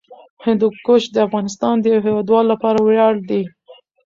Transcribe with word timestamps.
هندوکش 0.45 1.03
د 1.11 1.15
افغانستان 1.27 1.75
د 1.81 1.85
هیوادوالو 2.05 2.51
لپاره 2.53 2.79
ویاړ 2.81 3.13
دی. 3.29 3.43